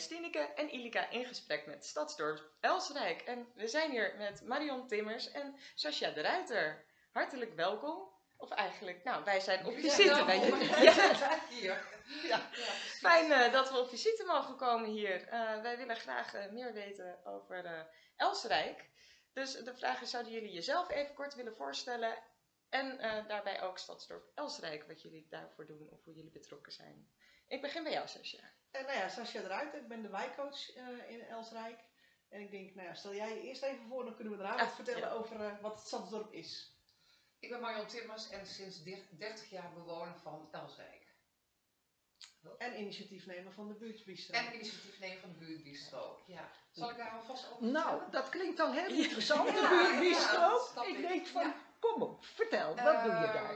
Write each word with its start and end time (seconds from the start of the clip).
Stineke 0.00 0.38
en 0.38 0.74
Ilika 0.74 1.10
in 1.10 1.24
gesprek 1.24 1.66
met 1.66 1.84
Stadsdorp 1.84 2.50
Elsrijk. 2.60 3.20
En 3.22 3.52
we 3.54 3.68
zijn 3.68 3.90
hier 3.90 4.14
met 4.18 4.42
Marion 4.42 4.86
Timmers 4.86 5.30
en 5.30 5.54
Sascha 5.74 6.10
de 6.10 6.20
Ruiter. 6.20 6.84
Hartelijk 7.12 7.54
welkom. 7.54 8.08
Of 8.36 8.50
eigenlijk, 8.50 9.04
nou, 9.04 9.24
wij 9.24 9.40
zijn 9.40 9.66
op 9.66 9.74
visite 9.74 10.22
bij 10.24 10.40
jullie. 10.40 10.68
Ja. 10.82 11.40
Hier. 11.48 11.86
Ja. 12.22 12.50
Fijn 13.06 13.32
eh, 13.32 13.52
dat 13.52 13.70
we 13.70 13.78
op 13.78 13.88
visite 13.88 14.24
mogen 14.24 14.56
komen 14.56 14.90
hier. 14.90 15.28
Eh, 15.28 15.60
wij 15.62 15.76
willen 15.76 15.96
graag 15.96 16.34
eh, 16.34 16.50
meer 16.50 16.72
weten 16.72 17.24
over 17.24 17.88
Elsrijk. 18.16 18.90
Dus 19.32 19.52
de 19.52 19.74
vraag 19.74 20.00
is, 20.00 20.10
zouden 20.10 20.32
jullie 20.32 20.52
jezelf 20.52 20.90
even 20.90 21.14
kort 21.14 21.34
willen 21.34 21.56
voorstellen? 21.56 22.18
En 22.68 22.98
daarbij 23.28 23.62
ook 23.62 23.78
Stadsdorp 23.78 24.30
Elsrijk, 24.34 24.84
wat 24.86 25.02
jullie 25.02 25.26
daarvoor 25.30 25.66
doen 25.66 25.88
of 25.90 26.04
hoe 26.04 26.14
jullie 26.14 26.30
betrokken 26.30 26.72
zijn. 26.72 27.12
Ik 27.48 27.62
begin 27.62 27.82
bij 27.82 27.92
jou, 27.92 28.08
Sascha. 28.08 28.52
En 28.70 28.84
nou 28.86 28.98
ja, 28.98 29.08
Sascha 29.08 29.40
eruit. 29.40 29.74
Ik 29.74 29.88
ben 29.88 30.02
de 30.02 30.08
wijkcoach 30.08 30.74
eh, 30.74 31.10
in 31.10 31.20
Elsrijk. 31.20 31.78
En 32.28 32.40
ik 32.40 32.50
denk, 32.50 32.74
nou 32.74 32.88
ja, 32.88 32.94
stel 32.94 33.14
jij 33.14 33.34
je 33.34 33.40
eerst 33.42 33.62
even 33.62 33.86
voor, 33.88 34.04
dan 34.04 34.14
kunnen 34.14 34.32
we 34.36 34.38
daarna 34.42 34.54
Ah, 34.58 34.64
wat 34.66 34.74
vertellen 34.74 35.00
ja. 35.08 35.10
over 35.10 35.40
eh, 35.40 35.52
wat 35.60 35.74
het 35.78 35.86
Stadsdorp 35.86 36.32
is. 36.32 36.74
Ik 37.38 37.50
ben 37.50 37.60
Marion 37.60 37.86
Timmers 37.86 38.30
en 38.30 38.46
sinds 38.46 38.82
30 38.82 39.50
jaar 39.50 39.72
bewoner 39.72 40.18
van 40.18 40.48
Elswijk. 40.52 41.08
En 42.58 42.80
initiatiefnemer 42.80 43.52
van 43.52 43.68
de 43.68 43.74
buurtbistro. 43.74 44.34
En 44.38 44.54
initiatiefnemer 44.54 45.20
van 45.20 45.28
de 45.32 45.38
buurtbistro. 45.44 46.20
Ja. 46.26 46.50
Zal 46.70 46.90
ik 46.90 46.96
daar 46.96 47.10
alvast 47.10 47.50
over 47.52 47.66
Nou, 47.66 47.86
vertellen? 47.88 48.10
dat 48.12 48.28
klinkt 48.28 48.60
al 48.60 48.72
heel 48.72 48.88
interessant, 49.04 49.48
de 49.48 49.66
buurtbistro. 49.68 50.60
ja, 50.74 50.86
ik 50.96 51.08
denk 51.08 51.26
van, 51.26 51.42
Ja. 51.42 51.54
kom 51.78 52.02
op, 52.02 52.24
vertel, 52.24 52.68
wat 52.76 53.02
doe 53.04 53.12
je 53.12 53.30
daar? 53.32 53.54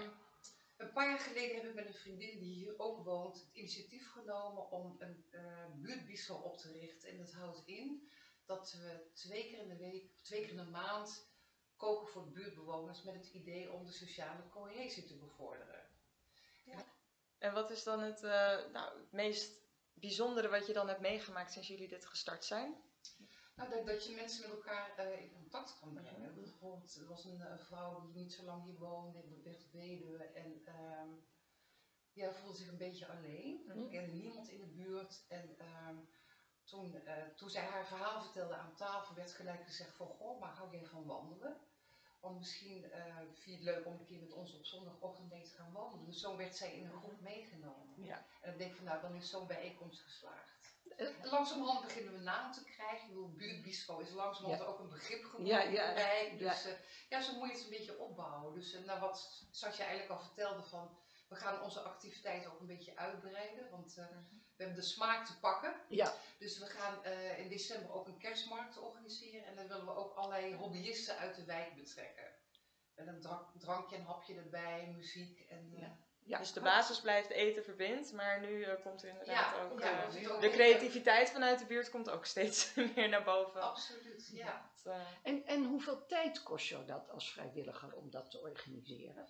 Een 0.77 0.93
paar 0.93 1.09
jaar 1.09 1.19
geleden 1.19 1.57
heb 1.57 1.65
ik 1.65 1.75
met 1.75 1.87
een 1.87 1.95
vriendin 1.95 2.39
die 2.39 2.55
hier 2.55 2.79
ook 2.79 3.05
woont 3.05 3.37
het 3.41 3.51
initiatief 3.53 4.11
genomen 4.11 4.71
om 4.71 4.97
een 4.99 5.25
eh 5.31 5.67
buurtbistro 5.75 6.37
op 6.37 6.59
te 6.59 6.73
richten. 6.73 7.09
En 7.09 7.17
dat 7.19 7.33
houdt 7.33 7.63
in 7.67 8.11
dat 8.45 8.73
we 8.73 9.11
twee 9.13 9.43
keer 9.43 9.59
in 9.59 9.69
de 9.69 9.77
week, 9.77 10.17
twee 10.23 10.41
keer 10.41 10.51
in 10.51 10.57
de 10.57 10.65
maand 10.65 11.33
koken 11.77 12.09
voor 12.09 12.31
buurtbewoners 12.31 13.03
met 13.03 13.15
het 13.15 13.29
idee 13.29 13.73
om 13.73 13.85
de 13.85 13.93
sociale 13.93 14.49
cohesie 14.49 15.05
te 15.05 15.17
bevorderen. 15.17 15.87
En 17.39 17.53
wat 17.53 17.71
is 17.71 17.83
dan 17.83 18.01
het, 18.01 18.23
eh, 18.23 18.71
nou, 18.73 18.99
het 18.99 19.13
meest 19.13 19.63
bijzondere 19.95 20.49
wat 20.49 20.67
je 20.67 20.73
dan 20.73 20.89
hebt 20.89 21.01
meegemaakt 21.01 21.53
sinds 21.53 21.69
jullie 21.69 21.89
dit 21.89 22.07
gestart 22.07 22.45
zijn? 22.45 22.83
Nou, 23.55 23.71
dat, 23.71 23.87
dat 23.87 24.07
je 24.07 24.15
mensen 24.15 24.49
met 24.49 24.57
elkaar 24.57 24.97
eh, 24.97 25.21
in 25.23 25.33
contact 25.33 25.79
kan 25.81 25.93
brengen. 25.93 26.35
Bijvoorbeeld, 26.35 26.97
er 26.97 27.07
was 27.07 27.25
een, 27.25 27.41
eh, 27.41 27.59
vrouw 27.59 28.01
die 28.01 28.15
niet 28.15 28.33
zo 28.33 28.45
lang 28.45 28.65
hier 28.65 28.79
woonde, 28.79 29.43
werd 29.43 29.71
weduwe 29.71 30.25
en 30.25 30.63
ehm, 30.65 31.09
ja, 32.13 32.33
voelde 32.33 32.57
zich 32.57 32.69
een 32.69 32.77
beetje 32.77 33.09
alleen. 33.09 33.69
Er 33.69 33.89
kende 33.89 34.13
niemand 34.13 34.49
in 34.49 34.61
de 34.61 34.67
buurt. 34.67 35.25
En 35.29 35.59
ehm, 35.59 35.97
toen, 36.65 36.95
eh, 36.95 37.29
toen 37.37 37.51
zij 37.51 37.65
haar 37.65 37.87
verhaal 37.87 38.23
vertelde 38.23 38.55
aan 38.55 38.75
tafel, 38.75 39.15
werd 39.15 39.33
gelijk 39.33 39.65
gezegd 39.65 39.97
van, 39.97 40.07
goh, 40.07 40.41
maar 40.41 40.53
hou 40.55 40.71
jij 40.71 40.87
van 40.87 41.07
wandelen? 41.07 41.61
Want 42.21 42.39
misschien 42.39 42.91
vind 43.33 43.45
je 43.45 43.53
het 43.53 43.63
leuk 43.63 43.87
om 43.87 43.93
een 43.93 44.05
keer 44.05 44.21
met 44.21 44.33
ons 44.33 44.55
op 44.55 44.65
zondagochtend 44.65 45.29
mee 45.29 45.43
te 45.43 45.51
gaan 45.51 45.73
wandelen. 45.73 46.07
Dus 46.07 46.21
zo 46.21 46.37
werd 46.37 46.57
zij 46.57 46.77
in 46.77 46.85
een 46.85 46.93
groep 46.93 47.21
meegenomen. 47.21 48.05
Ja. 48.05 48.27
En 48.41 48.53
ik 48.53 48.59
denk 48.59 48.75
van, 48.75 48.85
nou, 48.85 49.01
dan 49.01 49.15
is 49.15 49.31
zo'n 49.31 49.47
bijeenkomst 49.47 50.01
geslaagd. 50.01 50.74
En 50.97 51.15
langzamerhand 51.23 51.81
beginnen 51.87 52.13
we 52.13 52.19
naam 52.19 52.53
te 52.53 52.65
krijgen. 52.65 53.01
Ik 53.01 53.09
bedoel, 53.09 53.33
buurtbistro 53.35 53.99
is 53.99 54.11
langzamerhand 54.11 54.65
ook 54.69 54.79
een 54.79 54.89
begrip 54.89 55.25
geworden 55.25 55.47
Ja, 55.47 55.61
ja, 55.63 55.89
de 55.89 55.95
wijk. 55.95 56.39
Dus 56.39 56.63
ja. 56.65 56.77
ja, 57.09 57.23
zo 57.23 57.33
moet 57.39 57.49
je 57.49 57.55
het 57.55 57.65
een 57.65 57.71
beetje 57.71 57.99
opbouwen. 57.99 58.55
Dus 58.55 58.73
eh, 58.73 58.85
nou, 58.85 59.01
wat 59.01 59.45
Sascha 59.51 59.83
eigenlijk 59.85 60.11
al 60.21 60.27
vertelde 60.27 60.63
van, 60.63 60.99
we 61.29 61.35
gaan 61.37 61.63
onze 61.63 61.81
activiteiten 61.81 62.53
ook 62.53 62.61
een 62.61 62.67
beetje 62.67 62.97
uitbreiden. 62.97 63.71
Want 63.71 63.97
eh, 63.97 64.07
we 64.57 64.63
hebben 64.65 64.77
de 64.83 64.89
smaak 64.89 65.27
te 65.27 65.39
pakken. 65.39 65.75
Ja, 65.89 66.15
Dus 66.39 66.59
we 66.59 66.67
gaan 66.67 67.05
eh, 67.05 67.39
in 67.39 67.49
december 67.49 67.93
ook 67.93 68.07
een 68.07 68.19
kerstmarkt 68.19 68.79
organiseren. 68.79 69.45
En 69.45 69.57
dan 69.57 69.69
willen 69.69 69.85
we 69.85 69.95
ook 69.95 70.15
allerlei 70.15 70.55
hobbyisten 70.55 71.17
uit 71.17 71.35
de 71.37 71.45
wijk 71.45 71.75
betrekken. 71.75 72.33
Met 72.95 73.07
een 73.07 73.21
drank, 73.21 73.49
drankje 73.59 73.97
en 73.97 74.05
hapje 74.05 74.35
erbij, 74.37 74.93
muziek 74.97 75.41
en... 75.41 75.73
eh, 75.75 75.81
Ja. 75.81 75.97
Ja. 76.25 76.39
Dus 76.39 76.53
de 76.53 76.61
basis 76.61 77.01
blijft 77.01 77.31
eten 77.31 77.65
verbindt, 77.65 78.13
maar 78.13 78.41
nu 78.41 78.63
eh, 78.63 78.83
komt 78.83 79.03
er 79.03 79.09
inderdaad 79.09 79.55
Ja, 79.55 79.63
ook... 79.63 79.81
ja, 79.81 80.05
eh, 80.05 80.41
de 80.41 80.51
creativiteit 80.51 81.31
vanuit 81.31 81.59
de 81.59 81.67
buurt 81.67 81.91
komt 81.91 82.11
ook 82.11 82.25
steeds 82.25 82.75
meer 82.95 83.09
naar 83.09 83.25
boven. 83.25 83.63
Absoluut, 83.63 84.31
ja. 84.33 84.71
Dat, 84.83 84.93
eh, 84.95 85.01
En, 85.23 85.47
en 85.47 85.65
hoeveel 85.65 86.07
tijd 86.07 86.43
kost 86.43 86.69
jou 86.69 86.87
dat 86.87 87.11
als 87.11 87.33
vrijwilliger 87.33 87.93
om 87.95 88.11
dat 88.11 88.31
te 88.31 88.41
organiseren? 88.41 89.29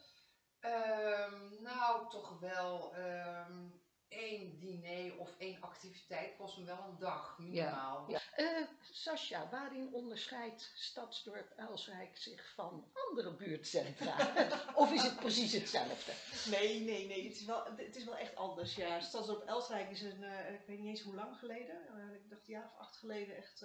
Ehm, 0.61 1.63
nou, 1.63 2.11
toch 2.11 2.39
wel 2.39 2.95
ehm, 2.95 3.67
één 4.09 4.59
diner 4.59 5.19
of 5.19 5.35
één 5.39 5.61
activiteit 5.61 6.37
kost 6.37 6.59
me 6.59 6.65
wel 6.65 6.85
een 6.89 6.99
dag, 6.99 7.39
minimaal. 7.39 8.11
Ja. 8.11 8.21
Eh 8.37 8.63
Sascha, 8.91 9.49
waarin 9.51 9.93
onderscheidt 9.93 10.73
Stadsdorp 10.75 11.51
Elswijk 11.57 12.17
zich 12.17 12.53
van 12.55 12.91
andere 13.09 13.35
buurtcentra? 13.35 14.17
of 14.83 14.93
is 14.93 15.03
het 15.03 15.17
precies 15.17 15.53
hetzelfde? 15.53 16.13
Nee, 16.51 16.81
nee, 16.81 17.07
nee. 17.07 17.25
Het 17.29 17.37
is 17.37 17.45
wel, 17.45 17.65
het 17.77 17.97
is 17.97 18.05
wel 18.05 18.17
echt 18.17 18.37
anders. 18.37 18.75
Ja, 18.75 19.01
Stadsdorp 19.01 19.47
Elsrijk 19.49 19.91
is 19.91 20.03
een, 20.03 20.23
eh, 20.23 20.55
ik 20.55 20.67
weet 20.67 20.79
niet 20.79 20.89
eens 20.89 21.03
hoe 21.03 21.15
lang 21.15 21.39
geleden. 21.39 21.87
eh, 21.89 22.15
ik 22.15 22.31
dacht 22.31 22.47
een 22.49 22.55
jaar 22.55 22.71
of 22.73 22.79
acht 22.79 22.97
geleden 22.97 23.37
echt 23.37 23.65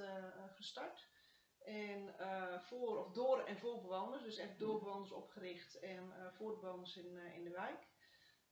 gestart. 0.55 1.07
En 1.65 2.19
eh, 2.19 2.59
voor 2.59 3.05
of 3.05 3.11
door 3.11 3.39
en 3.45 3.57
voor 3.57 3.81
bewoners. 3.81 4.23
Dus 4.23 4.37
echt 4.37 4.59
door 4.59 4.79
bewoners 4.79 5.11
opgericht 5.11 5.79
en 5.79 6.11
eh, 6.11 6.27
voor 6.37 6.59
bewoners 6.59 6.97
in, 6.97 7.17
eh, 7.17 7.35
in 7.35 7.43
de 7.43 7.49
wijk. 7.49 7.87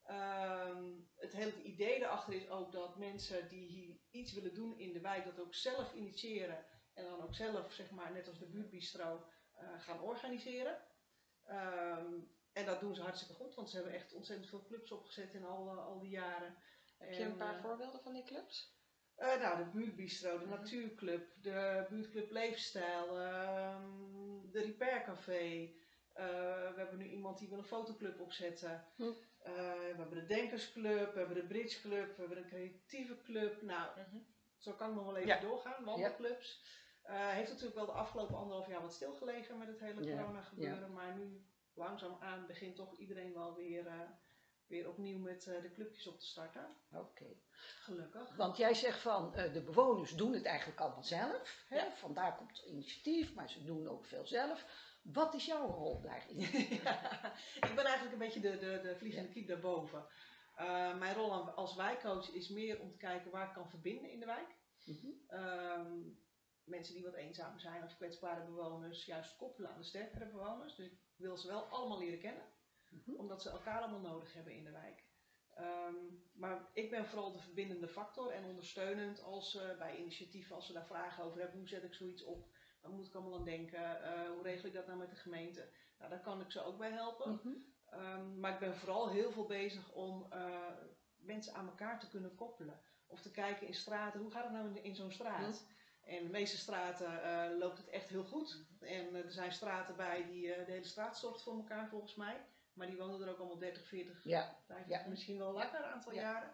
Ehm, 0.07 0.93
het 1.15 1.33
hele 1.33 1.63
idee 1.63 1.99
daarachter 1.99 2.33
is 2.33 2.49
ook 2.49 2.71
dat 2.71 2.97
mensen 2.97 3.47
die 3.49 3.67
hier 3.67 3.97
iets 4.11 4.33
willen 4.33 4.53
doen 4.53 4.77
in 4.79 4.93
de 4.93 5.01
wijk, 5.01 5.25
dat 5.25 5.39
ook 5.39 5.55
zelf 5.55 5.93
initiëren. 5.93 6.65
En 6.93 7.03
dan 7.05 7.21
ook 7.21 7.35
zelf, 7.35 7.71
zeg 7.73 7.91
maar, 7.91 8.11
net 8.11 8.27
als 8.27 8.39
de 8.39 8.49
buurtbistro, 8.49 9.25
eh, 9.53 9.81
gaan 9.81 10.01
organiseren. 10.01 10.81
Ehm, 11.43 12.13
en 12.53 12.65
dat 12.65 12.79
doen 12.79 12.95
ze 12.95 13.01
hartstikke 13.01 13.33
goed, 13.33 13.55
want 13.55 13.69
ze 13.69 13.75
hebben 13.75 13.93
echt 13.93 14.13
ontzettend 14.13 14.49
veel 14.49 14.65
clubs 14.65 14.91
opgezet 14.91 15.33
in 15.33 15.45
al, 15.45 15.69
eh, 15.69 15.85
al 15.85 15.99
die 15.99 16.09
jaren. 16.09 16.57
heb 16.97 17.13
je 17.13 17.23
een 17.23 17.31
En, 17.31 17.37
paar 17.37 17.55
eh, 17.55 17.61
voorbeelden 17.61 18.01
van 18.01 18.13
die 18.13 18.23
clubs? 18.23 18.75
nou, 19.15 19.57
de 19.63 19.69
buurtbistro, 19.71 20.37
de 20.39 20.45
Mhm. 20.45 20.53
natuurclub, 20.59 21.27
de 21.41 21.85
buurtclub 21.89 22.31
Leefstijl, 22.31 23.19
ehm, 23.19 24.51
de 24.51 24.61
Repaircafé. 24.61 25.73
Eh, 26.17 26.25
we 26.73 26.73
hebben 26.75 26.97
nu 26.97 27.09
iemand 27.09 27.37
die 27.37 27.49
wil 27.49 27.57
een 27.57 27.63
fotoclub 27.63 28.19
opzetten. 28.19 28.85
Hm. 28.95 29.03
Eh, 29.03 29.53
we 29.73 29.93
hebben 29.97 30.19
de 30.19 30.25
Denkersclub, 30.25 31.13
we 31.13 31.17
hebben 31.19 31.35
de 31.35 31.47
Bridgeclub, 31.47 32.15
we 32.15 32.19
hebben 32.21 32.37
een 32.37 32.47
creatieve 32.47 33.21
club. 33.23 33.61
Nou, 33.61 33.99
Mhm. 33.99 34.17
zo 34.57 34.73
kan 34.73 34.89
ik 34.89 34.95
nog 34.95 35.05
wel 35.05 35.15
even 35.15 35.27
Ja. 35.29 35.39
doorgaan, 35.39 35.83
wandelclubs. 35.83 36.63
Eh, 37.03 37.29
heeft 37.29 37.49
natuurlijk 37.49 37.75
wel 37.75 37.85
de 37.85 37.91
afgelopen 37.91 38.35
anderhalf 38.37 38.67
jaar 38.67 38.81
wat 38.81 38.93
stilgelegen 38.93 39.57
met 39.57 39.67
het 39.67 39.79
hele 39.79 40.03
Ja, 40.03 40.17
corona 40.17 40.41
gebeuren. 40.41 40.93
Maar 40.93 41.15
nu 41.15 41.45
langzaamaan 41.73 42.47
begint 42.47 42.75
toch 42.75 42.97
iedereen 42.97 43.33
wel 43.33 43.55
weer, 43.55 43.85
weer 44.67 44.89
opnieuw 44.89 45.19
met 45.19 45.43
de 45.43 45.71
clubjes 45.73 46.07
op 46.07 46.19
te 46.19 46.25
starten. 46.25 46.75
Oké. 46.91 47.25
Gelukkig. 47.81 48.35
Want 48.35 48.57
jij 48.57 48.73
zegt 48.73 48.99
van 49.01 49.31
de 49.31 49.61
bewoners 49.65 50.11
doen 50.11 50.33
het 50.33 50.45
eigenlijk 50.45 50.79
allemaal 50.79 51.03
zelf. 51.03 51.65
Hè? 51.67 51.75
Ja. 51.77 51.91
Vandaar 51.95 52.35
komt 52.37 52.57
het 52.57 52.65
initiatief, 52.65 53.33
maar 53.33 53.49
ze 53.49 53.63
doen 53.63 53.87
ook 53.87 54.05
veel 54.05 54.25
zelf. 54.27 54.65
Wat 55.13 55.33
is 55.33 55.45
jouw 55.45 55.67
rol 55.67 56.01
daarin? 56.01 56.39
Ja, 56.83 57.33
ik 57.69 57.75
ben 57.75 57.85
eigenlijk 57.85 58.11
een 58.11 58.17
beetje 58.17 58.39
de, 58.39 58.57
de, 58.57 58.79
de 58.83 58.95
vliegende 58.97 59.29
kiep 59.29 59.47
daarboven. 59.47 60.05
Eh, 60.55 60.97
mijn 60.97 61.15
rol 61.15 61.31
als 61.33 61.75
wijkcoach 61.75 62.29
is 62.33 62.49
meer 62.49 62.81
om 62.81 62.91
te 62.91 62.97
kijken 62.97 63.31
waar 63.31 63.47
ik 63.47 63.53
kan 63.53 63.69
verbinden 63.69 64.11
in 64.11 64.19
de 64.19 64.25
wijk. 64.25 64.55
Mhm. 64.85 65.07
Ehm, 65.27 65.99
mensen 66.63 66.93
die 66.93 67.03
wat 67.03 67.13
eenzaam 67.13 67.59
zijn 67.59 67.83
of 67.83 67.95
kwetsbare 67.95 68.45
bewoners, 68.45 69.05
juist 69.05 69.35
koppelen 69.35 69.69
aan 69.71 69.77
de 69.79 69.85
sterkere 69.85 70.25
bewoners. 70.27 70.75
Dus 70.75 70.85
ik 70.85 70.99
wil 71.15 71.37
ze 71.37 71.47
wel 71.47 71.63
allemaal 71.63 71.99
leren 71.99 72.19
kennen, 72.19 72.43
Mhm. 72.89 73.15
omdat 73.15 73.41
ze 73.41 73.49
elkaar 73.49 73.81
allemaal 73.81 74.11
nodig 74.13 74.33
hebben 74.33 74.53
in 74.53 74.63
de 74.63 74.71
wijk. 74.71 75.05
Ehm, 75.53 75.95
maar 76.33 76.69
ik 76.73 76.89
ben 76.89 77.05
vooral 77.05 77.31
de 77.31 77.39
verbindende 77.41 77.87
factor 77.87 78.31
en 78.31 78.43
ondersteunend 78.45 79.21
als 79.23 79.55
eh, 79.55 79.77
bij 79.77 79.97
initiatieven, 79.97 80.55
als 80.55 80.65
ze 80.65 80.73
daar 80.73 80.85
vragen 80.85 81.23
over 81.23 81.39
hebben, 81.39 81.57
hoe 81.59 81.67
zet 81.67 81.83
ik 81.83 81.93
zoiets 81.93 82.23
op, 82.23 82.47
waar 82.87 82.95
moet 82.95 83.07
ik 83.07 83.13
allemaal 83.15 83.37
aan 83.39 83.45
denken, 83.45 84.01
Eh, 84.03 84.29
hoe 84.29 84.43
regel 84.43 84.67
ik 84.67 84.73
dat 84.73 84.85
nou 84.87 84.97
met 84.99 85.09
de 85.09 85.15
gemeente. 85.15 85.69
Nou, 85.97 86.09
daar 86.09 86.21
kan 86.21 86.41
ik 86.41 86.51
ze 86.51 86.63
ook 86.63 86.77
bij 86.77 86.91
helpen. 86.91 87.31
Mhm. 87.33 87.53
Ehm, 87.89 88.39
maar 88.39 88.53
ik 88.53 88.59
ben 88.59 88.75
vooral 88.75 89.09
heel 89.09 89.31
veel 89.31 89.45
bezig 89.45 89.91
om 89.91 90.25
eh, 90.31 90.67
mensen 91.15 91.53
aan 91.53 91.67
elkaar 91.67 91.99
te 91.99 92.09
kunnen 92.09 92.35
koppelen. 92.35 92.79
Of 93.07 93.21
te 93.21 93.31
kijken 93.31 93.67
in 93.67 93.73
straten, 93.73 94.19
hoe 94.19 94.31
gaat 94.31 94.43
het 94.43 94.53
nou 94.53 94.67
in, 94.75 94.83
in 94.83 94.95
zo'n 94.95 95.11
straat? 95.11 95.65
En 96.03 96.23
de 96.23 96.29
meeste 96.29 96.57
straten 96.57 97.23
eh, 97.23 97.57
loopt 97.57 97.77
het 97.77 97.89
echt 97.89 98.09
heel 98.09 98.23
goed. 98.23 98.65
En 98.79 99.15
eh, 99.15 99.23
er 99.25 99.31
zijn 99.31 99.51
straten 99.51 99.95
bij 99.95 100.25
die 100.25 100.47
de 100.47 100.71
hele 100.71 100.83
straat 100.85 101.17
zorgt 101.17 101.43
voor 101.43 101.53
elkaar 101.57 101.89
volgens 101.89 102.15
mij. 102.15 102.45
Maar 102.73 102.87
die 102.87 102.97
wonen 102.97 103.21
er 103.21 103.29
ook 103.29 103.37
allemaal 103.37 103.57
30, 103.59 103.87
40, 103.87 104.23
Ja, 104.23 104.57
50, 104.65 104.89
Ja. 104.89 105.07
misschien 105.09 105.37
wel 105.37 105.51
langer 105.53 105.75
een 105.75 105.83
aantal 105.91 106.13
Ja. 106.13 106.21
jaren. 106.21 106.51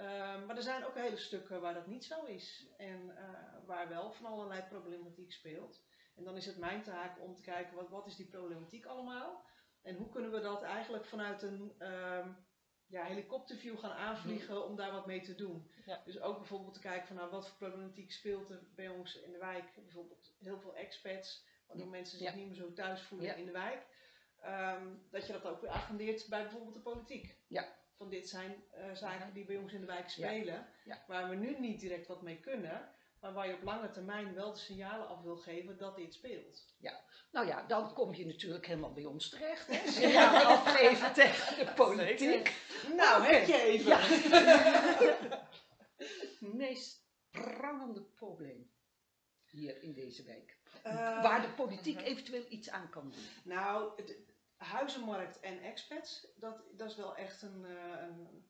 Ehm, 0.00 0.46
maar 0.46 0.56
er 0.56 0.62
zijn 0.62 0.84
ook 0.84 0.94
hele 0.94 1.16
stukken 1.16 1.60
waar 1.60 1.74
dat 1.74 1.86
niet 1.86 2.04
zo 2.04 2.24
is. 2.24 2.66
En 2.76 3.16
eh, 3.16 3.66
waar 3.66 3.88
wel 3.88 4.12
van 4.12 4.26
allerlei 4.26 4.62
problematiek 4.68 5.32
speelt. 5.32 5.80
En 6.16 6.24
dan 6.24 6.36
is 6.36 6.46
het 6.46 6.58
mijn 6.58 6.82
taak 6.82 7.20
om 7.20 7.34
te 7.34 7.42
kijken, 7.42 7.74
wat, 7.76 7.88
wat 7.88 8.06
is 8.06 8.16
die 8.16 8.28
problematiek 8.28 8.84
allemaal? 8.86 9.44
En 9.82 9.96
hoe 9.96 10.08
kunnen 10.08 10.30
we 10.32 10.40
dat 10.40 10.62
eigenlijk 10.62 11.04
vanuit 11.06 11.42
een, 11.42 11.74
ehm, 11.78 12.28
ja, 12.86 13.04
helikopterview 13.04 13.78
gaan 13.78 13.92
aanvliegen 13.92 14.64
om 14.66 14.76
daar 14.76 14.92
wat 14.92 15.06
mee 15.06 15.20
te 15.20 15.34
doen. 15.34 15.70
Ja. 15.86 16.02
Dus 16.04 16.20
ook 16.20 16.38
bijvoorbeeld 16.38 16.74
te 16.74 16.80
kijken 16.80 17.06
van 17.06 17.16
nou, 17.16 17.30
wat 17.30 17.48
voor 17.48 17.58
problematiek 17.58 18.12
speelt 18.12 18.50
er 18.50 18.62
bij 18.74 18.88
ons 18.88 19.20
in 19.20 19.32
de 19.32 19.38
wijk. 19.38 19.74
Bijvoorbeeld 19.74 20.34
heel 20.38 20.60
veel 20.60 20.74
expats, 20.74 21.46
waardoor 21.66 21.86
Ja. 21.86 21.90
mensen 21.92 22.18
zich 22.18 22.28
Ja. 22.28 22.34
niet 22.34 22.46
meer 22.46 22.56
zo 22.56 22.72
thuis 22.72 23.02
voelen 23.02 23.36
in 23.36 23.44
de 23.44 23.52
wijk. 23.52 23.86
Ehm, 24.40 24.86
dat 25.10 25.26
je 25.26 25.32
dat 25.32 25.46
ook 25.46 25.60
weer 25.60 25.70
agendeert 25.70 26.26
bij 26.28 26.42
bijvoorbeeld 26.42 26.74
de 26.74 26.80
politiek. 26.80 27.38
Ja. 28.20 28.26
Dit 28.26 28.28
zijn 28.28 28.64
eh, 28.70 28.94
zaken 28.94 29.32
die 29.32 29.44
bij 29.44 29.56
ons 29.56 29.72
in 29.72 29.80
de 29.80 29.86
wijk 29.86 30.08
spelen, 30.08 30.66
Ja. 30.84 31.04
waar 31.06 31.28
we 31.28 31.34
nu 31.34 31.58
niet 31.60 31.80
direct 31.80 32.06
wat 32.06 32.22
mee 32.22 32.40
kunnen, 32.40 32.88
maar 33.20 33.32
waar 33.32 33.46
je 33.46 33.54
op 33.54 33.62
lange 33.62 33.90
termijn 33.90 34.34
wel 34.34 34.52
de 34.52 34.58
signalen 34.58 35.08
af 35.08 35.22
wil 35.22 35.36
geven 35.36 35.76
dat 35.78 35.96
dit 35.96 36.14
speelt. 36.14 36.68
Nou 37.32 37.46
ja, 37.46 37.66
dan 37.66 37.92
kom 37.94 38.14
je 38.14 38.26
natuurlijk 38.26 38.66
helemaal 38.66 38.92
bij 38.92 39.04
ons 39.04 39.28
terecht. 39.28 39.66
Hè? 39.66 39.90
Signalen 39.90 40.46
afgeven 40.46 41.12
tegen 41.12 41.66
de 41.66 41.72
politiek. 41.72 42.56
Nou, 42.96 43.24
heb 43.24 43.46
je 43.46 43.60
even. 43.62 43.88
Ja. 43.90 45.48
meest 46.64 47.08
prangende 47.30 48.02
probleem 48.02 48.70
hier 49.50 49.82
in 49.82 49.92
deze 49.92 50.22
wijk. 50.24 50.58
Eh, 50.82 51.22
Waar 51.22 51.42
de 51.42 51.48
politiek 51.48 52.00
eventueel 52.00 52.44
iets 52.48 52.70
aan 52.70 52.90
kan 52.90 53.10
doen. 53.10 53.24
Nou, 53.44 54.02
huizenmarkt 54.64 55.40
en 55.40 55.62
expats, 55.62 56.26
dat, 56.36 56.62
dat 56.76 56.90
is 56.90 56.96
wel 56.96 57.16
echt 57.16 57.42
een, 57.42 57.64
eh, 57.64 58.02
een 58.02 58.48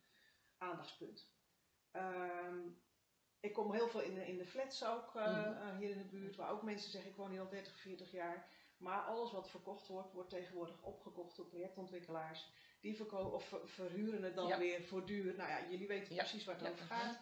aandachtspunt. 0.59 1.29
Ehm, 1.91 2.59
ik 3.41 3.53
kom 3.53 3.73
heel 3.73 3.89
veel 3.89 4.01
in 4.01 4.15
de, 4.15 4.27
in 4.27 4.39
de 4.39 4.47
flats 4.47 4.85
ook 4.85 5.15
eh, 5.17 5.27
Mhm. 5.47 5.69
eh, 5.69 5.77
hier 5.79 5.91
in 5.91 5.99
de 5.99 6.05
buurt, 6.09 6.37
waar 6.37 6.51
ook 6.51 6.63
mensen 6.63 6.91
zeggen 6.91 7.11
ik 7.11 7.17
woon 7.17 7.31
hier 7.31 7.41
al 7.41 7.49
30, 7.49 7.77
40 7.77 8.11
jaar. 8.13 8.49
Maar 8.77 9.01
alles 9.03 9.33
wat 9.33 9.51
verkocht 9.51 9.87
wordt, 9.87 10.13
wordt 10.13 10.31
tegenwoordig 10.31 10.83
opgekocht 10.83 11.37
door 11.37 11.47
projectontwikkelaars. 11.47 12.49
Die 12.81 12.97
verko- 12.97 13.29
of 13.31 13.49
ver- 13.49 13.69
verhuren 13.69 14.23
het 14.23 14.35
dan 14.35 14.47
Ja. 14.49 14.59
weer 14.59 14.83
voor 14.83 15.07
duur. 15.07 15.35
Nou 15.37 15.51
ja, 15.51 15.69
jullie 15.71 15.87
weten 15.87 16.15
Ja. 16.15 16.21
precies 16.23 16.45
waar 16.45 16.55
het 16.55 16.65
Ja. 16.65 16.71
over 16.71 16.85
gaat. 16.87 17.19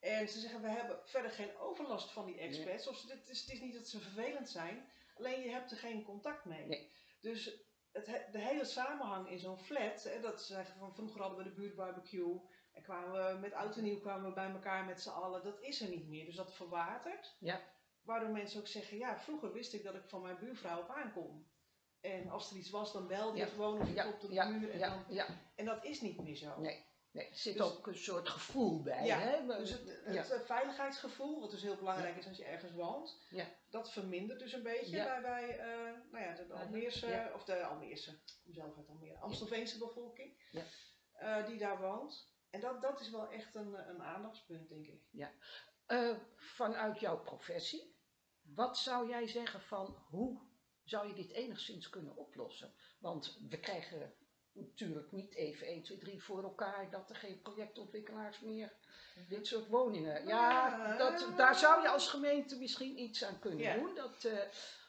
En 0.00 0.28
ze 0.28 0.40
zeggen, 0.40 0.60
we 0.62 0.68
hebben 0.68 1.00
verder 1.04 1.30
geen 1.30 1.56
overlast 1.56 2.10
van 2.10 2.26
die 2.26 2.38
expats. 2.38 2.86
Of 2.86 2.96
ze- 2.96 3.10
het, 3.12 3.28
is, 3.28 3.40
het 3.40 3.50
is 3.52 3.60
niet 3.60 3.74
dat 3.74 3.88
ze 3.88 4.00
vervelend 4.00 4.48
zijn, 4.50 4.88
alleen 5.16 5.40
je 5.40 5.50
hebt 5.50 5.70
er 5.70 5.76
geen 5.76 6.02
contact 6.04 6.44
mee. 6.44 6.66
Nee. 6.66 6.90
Dus 7.20 7.60
het, 7.92 8.06
he- 8.06 8.30
de 8.30 8.38
hele 8.38 8.64
samenhang 8.64 9.28
in 9.30 9.38
zo'n 9.38 9.58
flat, 9.58 10.02
hè, 10.02 10.20
dat 10.20 10.42
ze 10.42 10.52
zeggen 10.52 10.78
van 10.78 10.94
vroeger 10.94 11.20
hadden 11.20 11.38
we 11.38 11.44
de 11.44 11.54
buurtbarbecue. 11.54 12.40
En 12.72 12.82
kwamen 12.82 13.12
we 13.34 13.38
met 13.40 13.52
oud 13.52 13.76
en 13.76 13.82
nieuw 13.82 14.00
kwamen 14.00 14.28
we 14.28 14.34
bij 14.34 14.50
elkaar 14.50 14.84
met 14.84 15.00
z'n 15.00 15.08
allen. 15.08 15.42
Dat 15.44 15.60
is 15.60 15.80
er 15.80 15.88
niet 15.88 16.08
meer. 16.08 16.24
Dus 16.24 16.36
dat 16.36 16.54
verwatert. 16.54 17.36
Ja. 17.40 17.60
Waardoor 18.02 18.30
mensen 18.30 18.60
ook 18.60 18.66
zeggen, 18.66 18.96
ja, 18.98 19.18
vroeger 19.20 19.52
wist 19.52 19.72
ik 19.74 19.82
dat 19.82 19.94
ik 19.94 20.08
van 20.08 20.22
mijn 20.22 20.38
buurvrouw 20.38 20.80
op 20.80 20.90
aankom. 20.90 21.50
En 22.00 22.28
als 22.28 22.50
er 22.50 22.56
iets 22.56 22.70
was, 22.70 22.92
dan 22.92 23.06
belde 23.06 23.38
je 23.38 23.44
Ja. 23.44 23.50
gewoon 23.50 23.80
of 23.80 23.88
je 23.88 23.94
Ja, 23.94 24.08
op 24.08 24.20
de 24.20 24.32
ja, 24.32 24.46
buur. 24.58 24.70
En, 24.70 24.78
dan, 24.78 25.04
en 25.54 25.64
dat 25.64 25.84
is 25.84 26.00
niet 26.00 26.20
meer 26.22 26.36
zo. 26.36 26.60
Nee, 26.60 26.84
nee. 27.12 27.28
Er 27.28 27.36
zit 27.36 27.56
Dus- 27.56 27.62
ook 27.66 27.86
een 27.86 27.96
soort 27.96 28.28
gevoel 28.28 28.82
bij. 28.82 29.06
Ja, 29.06 29.18
hè? 29.18 29.46
Dus 29.46 29.70
het, 29.70 30.00
het 30.04 30.14
ja. 30.14 30.24
eh, 30.24 30.40
veiligheidsgevoel, 30.40 31.40
wat 31.40 31.50
dus 31.50 31.62
heel 31.62 31.76
belangrijk 31.76 32.16
is 32.16 32.26
als 32.26 32.36
je 32.36 32.44
ergens 32.44 32.72
woont, 32.72 33.22
Ja. 33.30 33.46
dat 33.70 33.92
vermindert 33.92 34.38
dus 34.40 34.52
een 34.52 34.62
beetje 34.62 34.96
Ja. 34.96 35.20
bij, 35.20 35.46
bij 35.46 35.58
eh, 35.58 35.92
nou 36.10 36.24
ja, 36.24 36.34
de. 36.34 36.52
Almeerse, 36.54 37.06
Ja. 37.08 37.32
of 37.34 37.44
de 37.44 37.64
Almeerse, 37.64 38.20
kom 38.44 38.52
zelf 38.54 38.76
uit 38.76 38.88
Almere, 38.88 39.18
Amstelveense 39.18 39.78
bevolking, 39.78 40.48
Ja. 40.50 40.64
eh, 41.12 41.46
die 41.46 41.58
daar 41.58 41.80
woont. 41.80 42.30
En 42.50 42.60
dat, 42.60 42.82
dat 42.82 43.00
is 43.00 43.10
wel 43.10 43.30
echt 43.30 43.54
een, 43.54 43.88
een 43.88 44.02
aandachtspunt, 44.02 44.68
denk 44.68 44.86
ik. 44.86 45.02
Eh, 45.86 46.16
vanuit 46.36 47.00
jouw 47.00 47.20
professie, 47.22 47.96
wat 48.42 48.78
zou 48.78 49.08
jij 49.08 49.26
zeggen 49.28 49.60
van 49.60 50.04
hoe 50.08 50.40
zou 50.84 51.08
je 51.08 51.14
dit 51.14 51.30
enigszins 51.30 51.88
kunnen 51.88 52.16
oplossen? 52.16 52.74
Want 53.00 53.38
we 53.48 53.60
krijgen 53.60 54.14
natuurlijk 54.52 55.12
niet 55.12 55.34
even 55.34 55.66
1, 55.66 55.82
2, 55.82 55.98
3 55.98 56.22
voor 56.22 56.42
elkaar 56.42 56.90
dat 56.90 57.10
er 57.10 57.16
geen 57.16 57.40
projectontwikkelaars 57.42 58.40
meer 58.40 58.72
dit 59.28 59.46
soort 59.46 59.68
woningen. 59.68 60.26
Ja, 60.26 60.96
dat, 60.96 61.26
daar 61.36 61.54
zou 61.54 61.82
je 61.82 61.88
als 61.88 62.08
gemeente 62.08 62.58
misschien 62.58 62.98
iets 63.00 63.24
aan 63.24 63.38
kunnen 63.38 63.60
Ja. 63.60 63.74
doen. 63.74 63.94
Dat, 63.94 64.24
eh, 64.24 64.38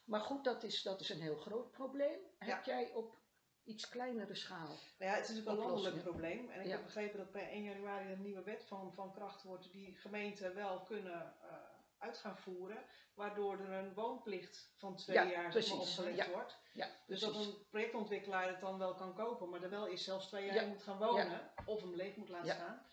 maar 0.05 0.21
goed, 0.21 0.43
dat 0.43 0.63
is, 0.63 0.81
dat 0.81 1.01
is 1.01 1.09
een 1.09 1.21
heel 1.21 1.37
groot 1.37 1.71
probleem. 1.71 2.19
Heb 2.37 2.63
jij 2.63 2.91
op 2.93 3.17
iets 3.63 3.89
kleinere 3.89 4.35
schaal? 4.35 4.67
Nou 4.99 5.11
ja, 5.11 5.17
het 5.17 5.29
is 5.29 5.39
ook 5.39 5.45
een 5.45 5.55
landelijk 5.57 6.01
probleem. 6.01 6.49
En 6.49 6.59
ik 6.59 6.65
Ja. 6.65 6.71
heb 6.71 6.83
begrepen 6.83 7.17
dat 7.17 7.31
per 7.31 7.47
1 7.49 7.63
januari 7.63 8.11
een 8.11 8.21
nieuwe 8.21 8.43
wet 8.43 8.63
van, 8.65 8.93
van 8.93 9.11
kracht 9.13 9.43
wordt 9.43 9.71
die 9.71 9.95
gemeenten 9.95 10.55
wel 10.55 10.79
kunnen 10.83 11.35
eh, 11.41 11.53
uit 12.03 12.17
gaan 12.17 12.37
voeren. 12.37 12.83
Waardoor 13.13 13.59
er 13.59 13.71
een 13.71 13.93
woonplicht 13.93 14.71
van 14.75 14.95
twee 14.95 15.15
Ja, 15.15 15.23
jaar 15.23 15.49
precies. 15.49 15.71
opgelegd 15.71 16.17
Ja, 16.17 16.29
wordt. 16.29 16.57
Ja, 16.73 16.87
Dus 17.07 17.19
dat 17.19 17.35
een 17.35 17.67
projectontwikkelaar 17.69 18.47
het 18.47 18.59
dan 18.59 18.77
wel 18.77 18.93
kan 18.95 19.13
kopen, 19.13 19.49
maar 19.49 19.63
er 19.63 19.69
wel 19.69 19.87
eerst 19.87 20.03
zelfs 20.03 20.27
twee 20.27 20.45
jaar 20.53 20.67
moet 20.67 20.83
gaan 20.83 20.97
wonen. 20.97 21.51
Of 21.65 21.81
hem 21.81 21.95
leeg 21.95 22.15
moet 22.15 22.29
laten 22.29 22.47
Ja. 22.47 22.53
staan. 22.53 22.85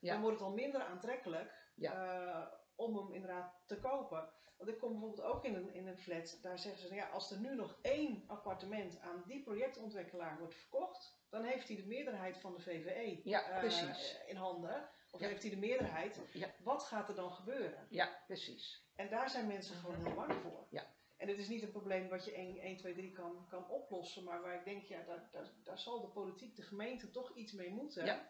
Ja. 0.00 0.12
Dan 0.12 0.20
wordt 0.22 0.38
het 0.38 0.46
al 0.48 0.54
minder 0.54 0.82
aantrekkelijk 0.82 1.70
Ja. 1.74 1.92
eh, 1.92 2.52
om 2.76 2.96
hem 2.96 3.12
inderdaad 3.12 3.62
te 3.66 3.78
kopen. 3.78 4.28
Want 4.56 4.70
ik 4.70 4.78
kom 4.78 4.90
bijvoorbeeld 4.90 5.22
ook 5.26 5.44
in 5.44 5.54
een, 5.54 5.74
in 5.74 5.86
een 5.86 5.98
flat, 5.98 6.38
daar 6.42 6.58
zeggen 6.58 6.88
ze, 6.88 6.94
ja, 6.94 7.08
als 7.08 7.30
er 7.30 7.38
nu 7.38 7.54
nog 7.54 7.76
één 7.82 8.24
appartement 8.26 9.00
aan 9.00 9.22
die 9.26 9.42
projectontwikkelaar 9.42 10.38
wordt 10.38 10.54
verkocht, 10.54 11.14
dan 11.30 11.44
heeft 11.44 11.68
hij 11.68 11.76
de 11.76 11.86
meerderheid 11.86 12.38
van 12.38 12.54
de 12.54 12.60
VVE 12.60 13.20
Ja, 13.24 13.50
eh, 13.50 13.58
precies. 13.58 14.16
in 14.26 14.36
handen. 14.36 14.88
Of 15.12 15.20
Ja. 15.20 15.26
heeft 15.28 15.42
hij 15.42 15.50
de 15.50 15.56
meerderheid. 15.56 16.20
Ja. 16.32 16.54
Wat 16.58 16.82
gaat 16.82 17.08
er 17.08 17.14
dan 17.14 17.32
gebeuren? 17.32 17.86
Ja, 17.90 18.22
precies. 18.26 18.86
En 18.94 19.10
daar 19.10 19.30
zijn 19.30 19.46
mensen 19.46 19.76
gewoon 19.76 20.04
heel 20.04 20.14
bang 20.14 20.32
voor. 20.42 20.66
Ja. 20.70 20.94
En 21.16 21.28
het 21.28 21.38
is 21.38 21.48
niet 21.48 21.62
een 21.62 21.70
probleem 21.70 22.08
wat 22.08 22.24
je 22.24 22.32
1, 22.34 22.56
1 22.58 22.76
2, 22.76 22.94
3 22.94 23.12
kan, 23.12 23.46
kan 23.48 23.68
oplossen, 23.68 24.24
maar 24.24 24.40
waar 24.42 24.54
ik 24.54 24.64
denk, 24.64 24.84
ja, 24.84 25.02
daar, 25.02 25.28
daar, 25.32 25.50
daar 25.64 25.78
zal 25.78 26.00
de 26.00 26.08
politiek, 26.08 26.56
de 26.56 26.62
gemeente 26.62 27.10
toch 27.10 27.34
iets 27.34 27.52
mee 27.52 27.70
moeten. 27.70 28.04
Ja. 28.04 28.26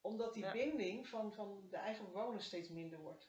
Omdat 0.00 0.34
die 0.34 0.44
Ja. 0.44 0.52
binding 0.52 1.08
van, 1.08 1.32
van 1.32 1.66
de 1.70 1.76
eigen 1.76 2.04
bewoners 2.04 2.44
steeds 2.46 2.68
minder 2.68 2.98
wordt. 2.98 3.26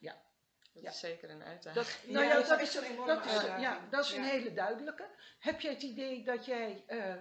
Dat 0.74 0.84
Ja. 0.84 0.90
is 0.90 1.00
zeker 1.00 1.30
een 1.30 1.44
uitdaging. 1.44 1.86
Dat, 1.86 2.14
nou 2.14 2.26
ja, 2.26 2.42
dat 2.42 2.60
is, 2.62 2.76
enorme 2.76 3.06
dat 3.06 3.42
ja, 3.42 3.88
dat 3.90 4.06
is 4.06 4.12
een 4.12 4.24
hele 4.24 4.54
duidelijke. 4.54 5.10
Heb 5.40 5.60
jij 5.62 5.74
het 5.74 5.82
idee 5.84 6.24
dat 6.24 6.46
jij, 6.46 6.84
eh, 6.88 7.16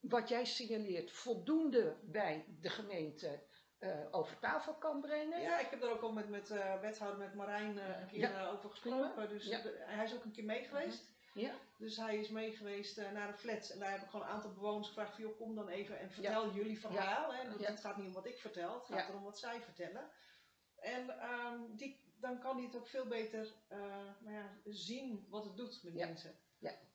wat 0.00 0.28
jij 0.28 0.44
signaleert, 0.44 1.12
voldoende 1.12 1.96
bij 2.02 2.44
de 2.60 2.68
gemeente 2.70 3.42
eh, 3.82 3.98
over 4.10 4.38
tafel 4.38 4.74
kan 4.74 5.00
brengen? 5.00 5.40
Ja, 5.40 5.58
ik 5.58 5.70
heb 5.70 5.80
daar 5.80 5.90
ook 5.90 6.02
al 6.02 6.12
met, 6.12 6.28
met 6.28 6.50
eh, 6.50 6.80
wethouder, 6.80 7.18
met 7.18 7.34
Marijn 7.34 7.78
eh, 7.78 8.00
een 8.00 8.06
keer 8.08 8.20
Ja. 8.30 8.48
over 8.48 8.70
gesproken. 8.70 9.28
Dus 9.28 9.44
Ja. 9.46 9.60
de- 9.62 9.82
hij 9.86 10.04
is 10.04 10.14
ook 10.14 10.24
een 10.24 10.32
keer 10.32 10.44
mee 10.44 10.64
geweest. 10.64 11.10
Ja? 11.34 11.54
Dus 11.78 11.96
hij 11.96 12.16
is 12.16 12.28
mee 12.28 12.52
geweest 12.56 12.96
naar 13.12 13.26
de 13.32 13.38
flats. 13.38 13.70
En 13.70 13.78
daar 13.78 13.90
heb 13.90 14.02
ik 14.02 14.08
gewoon 14.10 14.26
een 14.26 14.32
aantal 14.32 14.52
bewoners 14.52 14.88
gevraagd 14.88 15.14
van, 15.16 15.36
kom 15.36 15.54
dan 15.54 15.68
even 15.68 15.98
en 15.98 16.10
vertel 16.10 16.52
jullie 16.52 16.80
verhaal. 16.80 17.32
Hè? 17.34 17.48
Want 17.48 17.60
Ja. 17.60 17.70
Het 17.70 17.80
gaat 17.80 17.96
niet 17.96 18.06
om 18.06 18.12
wat 18.12 18.26
ik 18.26 18.38
vertel, 18.38 18.74
het 18.74 18.84
gaat 18.86 18.98
Ja. 18.98 19.08
erom 19.08 19.22
wat 19.22 19.38
zij 19.38 19.60
vertellen. 19.60 20.10
En 20.76 21.10
ehm, 21.20 21.60
die, 21.76 22.14
dan 22.20 22.38
kan 22.40 22.56
hij 22.56 22.64
het 22.66 22.76
ook 22.76 22.88
veel 22.88 23.06
beter 23.06 23.52
nou 24.20 24.32
ja, 24.36 24.50
zien 24.64 25.26
wat 25.28 25.44
het 25.44 25.56
doet 25.56 25.82
met 25.82 25.94
Ja. 25.94 26.06
mensen. 26.06 26.36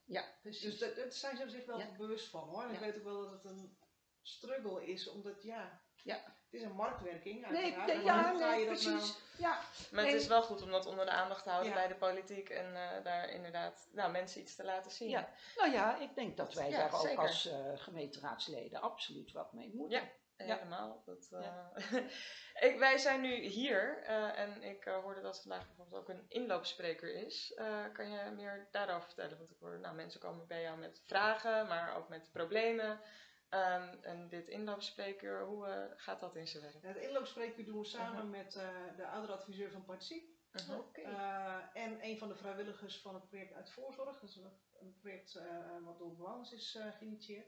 Ja, 0.10 0.24
precies. 0.42 0.62
Dus 0.64 0.80
dat, 0.80 0.96
dat 0.96 1.14
zijn 1.14 1.38
ze 1.38 1.50
zich 1.50 1.66
wel 1.66 1.80
Ja. 1.80 1.96
bewust 1.98 2.30
van 2.30 2.48
hoor. 2.50 2.64
En 2.64 2.70
ik 2.70 2.80
Ja. 2.80 2.86
weet 2.86 2.98
ook 2.98 3.04
wel 3.04 3.22
dat 3.22 3.32
het 3.32 3.44
een 3.52 3.78
struggle 4.22 4.86
is, 4.86 5.08
omdat 5.08 5.44
ja, 5.44 5.82
Ja. 6.04 6.24
Het 6.52 6.60
is 6.62 6.62
een 6.64 6.76
marktwerking 6.76 7.48
nee, 7.50 7.64
uiteraard. 7.64 7.88
nee, 7.88 7.96
En 7.98 8.04
ja, 8.04 8.30
hoe 8.32 8.40
ga 8.40 8.50
nee, 8.50 8.60
je 8.60 8.66
dat 8.70 8.82
nou- 8.84 8.96
precies. 8.98 9.18
Ja, 9.38 9.60
Maar 9.92 10.04
Nee. 10.04 10.12
het 10.14 10.22
is 10.22 10.28
wel 10.28 10.42
goed 10.44 10.62
om 10.62 10.72
dat 10.72 10.86
onder 10.86 11.06
de 11.06 11.12
aandacht 11.12 11.44
te 11.44 11.50
houden 11.50 11.72
Ja. 11.72 11.78
bij 11.78 11.88
de 11.88 11.96
politiek 11.96 12.50
en 12.50 12.76
eh, 12.76 13.04
daar 13.04 13.30
inderdaad 13.30 13.88
nou, 13.92 14.12
mensen 14.12 14.42
iets 14.42 14.56
te 14.56 14.64
laten 14.64 14.92
zien. 14.92 15.10
Ja. 15.10 15.30
nou 15.58 15.72
ja, 15.72 15.98
ik 15.98 16.16
denk 16.16 16.38
dat 16.38 16.54
wij 16.54 16.70
Ja, 16.70 16.78
daar 16.78 17.00
ook 17.00 17.18
als 17.18 17.46
eh, 17.48 17.58
gemeenteraadsleden 17.76 18.82
absoluut 18.82 19.32
wat 19.32 19.54
mee 19.54 19.72
moeten. 19.74 20.00
Ja. 20.00 20.08
Ja. 20.46 20.56
Helemaal. 20.56 21.04
Dat, 21.06 21.28
eh, 21.32 21.42
Ja. 21.42 21.72
ik, 22.68 22.76
wij 22.80 22.98
zijn 22.98 23.22
nu 23.22 23.36
hier 23.36 24.04
eh, 24.04 24.40
en 24.40 24.64
ik 24.64 24.84
hoorde 24.84 25.22
dat 25.22 25.42
vandaag 25.42 25.66
bijvoorbeeld 25.68 26.02
ook 26.02 26.10
een 26.10 26.26
inloopspreker 26.28 27.14
is. 27.26 27.54
Eh, 27.54 27.84
kan 27.94 28.10
je 28.12 28.32
meer 28.36 28.68
daarover 28.72 29.06
vertellen? 29.06 29.38
Want 29.38 29.50
ik 29.52 29.58
hoor, 29.60 29.80
nou, 29.80 29.96
mensen 29.96 30.20
komen 30.20 30.48
bij 30.48 30.62
jou 30.62 30.78
met 30.78 31.02
vragen, 31.06 31.68
maar 31.68 31.96
ook 31.96 32.10
met 32.10 32.30
problemen. 32.32 33.02
Ehm, 33.50 33.96
en 34.02 34.30
dit 34.30 34.48
inloopspreker, 34.48 35.46
hoe 35.46 35.66
eh, 35.68 35.84
gaat 35.96 36.20
dat 36.20 36.36
in 36.36 36.48
zijn 36.48 36.64
werk? 36.64 36.96
Het 36.96 37.04
inloopspreekuur 37.04 37.66
doen 37.66 37.80
we 37.80 37.86
samen 37.86 38.22
Mhm. 38.28 38.30
met 38.30 38.56
eh, 38.56 38.70
de 38.96 39.08
ouderadviseur 39.08 39.72
van 39.72 39.86
Participe. 39.86 40.36
Mhm. 40.52 40.78
Oké. 40.80 41.02
Eh, 41.02 41.56
en 41.74 42.04
een 42.04 42.18
van 42.18 42.28
de 42.28 42.36
vrijwilligers 42.36 43.02
van 43.02 43.14
het 43.16 43.28
project 43.28 43.54
Uit 43.54 43.72
Voorzorg. 43.72 44.20
Dat 44.20 44.30
is 44.30 44.36
een, 44.36 44.96
project 45.02 45.36
eh, 45.36 45.46
wat 45.84 45.98
door 45.98 46.16
bewoners 46.16 46.52
is 46.54 46.76
eh, 46.76 46.92
geïnitieerd. 46.98 47.48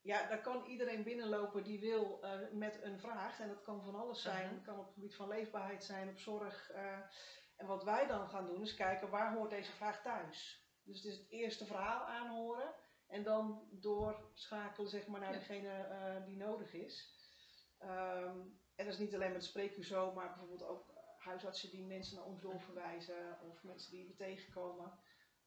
Ja, 0.00 0.28
daar 0.28 0.40
kan 0.40 0.64
iedereen 0.64 1.02
binnenlopen 1.02 1.62
die 1.64 1.80
wil 1.80 2.22
eh, 2.22 2.38
met 2.52 2.82
een 2.82 2.98
vraag. 3.00 3.40
En 3.40 3.48
dat 3.48 3.62
kan 3.62 3.82
van 3.84 3.94
alles 3.94 4.22
zijn. 4.22 4.46
Mhm. 4.46 4.54
Het 4.54 4.64
kan 4.64 4.78
op 4.78 4.84
het 4.84 4.94
gebied 4.94 5.14
van 5.16 5.28
leefbaarheid 5.28 5.84
zijn, 5.84 6.08
op 6.08 6.18
zorg. 6.18 6.70
eh. 6.70 6.98
en 7.56 7.66
wat 7.66 7.84
wij 7.84 8.06
dan 8.06 8.28
gaan 8.28 8.46
doen 8.46 8.62
is 8.62 8.74
kijken 8.74 9.10
waar 9.10 9.34
hoort 9.34 9.50
deze 9.50 9.72
vraag 9.72 10.02
thuis. 10.02 10.66
Dus 10.82 10.96
het 11.02 11.12
is 11.12 11.18
het 11.18 11.30
eerste 11.30 11.66
verhaal 11.66 12.06
aanhoren. 12.06 12.74
En 13.12 13.22
dan 13.22 13.68
doorschakelen 13.70 14.90
zeg 14.90 15.06
maar, 15.06 15.20
naar 15.20 15.32
Ja. 15.32 15.38
degene 15.38 15.68
eh, 15.70 16.24
die 16.24 16.36
nodig 16.36 16.72
is. 16.72 17.20
Ehm, 17.78 18.38
en 18.74 18.84
dat 18.84 18.94
is 18.94 18.98
niet 18.98 19.14
alleen 19.14 19.32
met 19.32 19.40
het 19.40 19.50
spreekuur 19.50 19.84
zo, 19.84 20.12
maar 20.12 20.28
bijvoorbeeld 20.28 20.62
ook 20.62 20.90
huisartsen 21.18 21.70
die 21.70 21.86
mensen 21.86 22.16
naar 22.16 22.24
ons 22.24 22.40
doorverwijzen 22.40 23.38
of 23.50 23.62
mensen 23.62 23.90
die 23.90 24.06
we 24.06 24.14
tegenkomen. 24.14 24.98